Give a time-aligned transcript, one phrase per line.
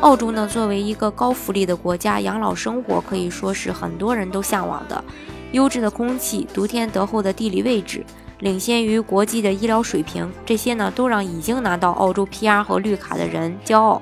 [0.00, 5.02] 澳洲呢，作为一个高福利的国家，养老生活可以说是很多人都向往的。
[5.50, 8.04] 优质的空气、得天独厚的地理位置、
[8.38, 14.00] 领先于国际的医疗水平，这些呢都让已经拿到澳洲 PR 和绿卡的人骄傲。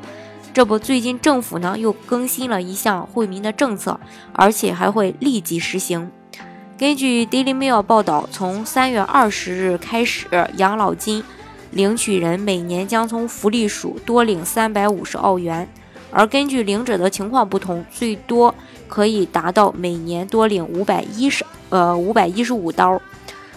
[0.53, 3.99] 这不，最近政府呢又更新了一项惠民的政策，
[4.35, 6.11] 而且还会立即实行。
[6.77, 10.27] 根据 Daily Mail 报道，从三月二十日开始，
[10.59, 11.25] 养老金
[11.71, 15.67] 领取人每年将从福利署多领三百五十澳元。
[16.11, 18.55] 而根据领者的情况不同，最多
[18.89, 23.01] 可以达到每年多领五百一十呃五百一十五刀。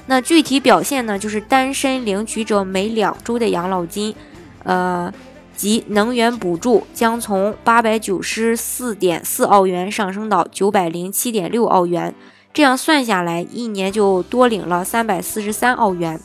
[0.08, 4.16] 那具体表现呢，就是单身领取者每两周的养老金，
[4.64, 5.14] 呃
[5.56, 12.16] 及能源补助将从八百九十四点四澳元上升到九百零七点六澳元，
[12.54, 16.20] 这样算下来，一年就多领了三百四十三澳元。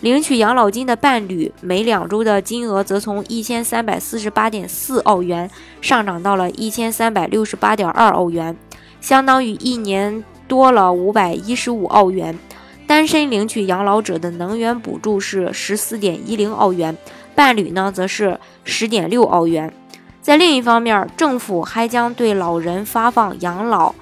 [0.00, 8.56] 领取养老金的伴侣每两周的金额则从一千三百四十八点四澳元上涨到了一千三百六十八点二澳元，
[9.00, 12.38] 相当于一年多了五百一十五澳元。
[12.86, 16.96] 单身领取养老者的能源补助是十四点一零澳元，
[17.34, 19.72] 伴侣呢则是十点六澳元。
[20.22, 23.94] 在另一方面，政府还将对老人发放养老，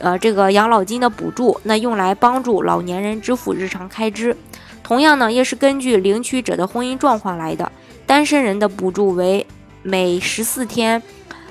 [0.00, 4.36] 呃，这个养老金的补助，那用来帮助老年人支付日常开支。
[4.84, 7.72] 同样呢，也是根据领取者的婚姻状况来的。
[8.06, 9.46] 单身人的补助为
[9.82, 11.02] 每十四天，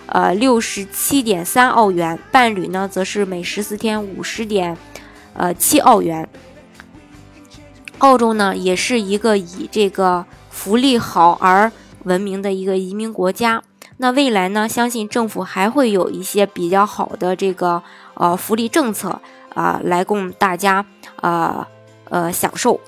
[0.06, 4.78] 呃，六十七点三澳元；伴侣呢，则是每十四天五十点，
[5.34, 6.30] 呃，七澳元。
[7.98, 11.72] 澳洲呢，也是一个以这个福利好而
[12.03, 13.63] 闻名的一个移民国家。
[13.97, 17.81] 那未来呢，相信政府还会有一些比较好的这个
[18.13, 19.19] 呃福利政策
[19.56, 21.68] 啊，来供大家啊
[22.09, 22.80] 呃享受。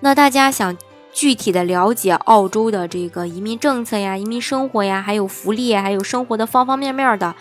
[0.00, 0.76] 那大家想
[1.12, 7.34] 具体的了解澳洲的这个移民政策呀、移民生活呀，还有福利，还有生活的方方面面的，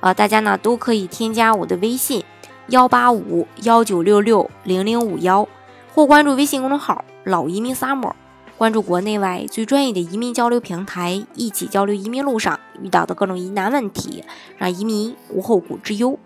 [0.00, 2.24] 呃，大家呢都可以添加我的微信
[2.68, 5.46] 幺八五幺九六六零零五幺，
[5.94, 8.12] 或关注微信公众号“老移民 summer”，
[8.56, 14.24] 关注国内外最专业的移民交流平台，一起交流移民路上遇到的各种疑难问题，
[14.56, 16.18] 让移民无后顾之忧。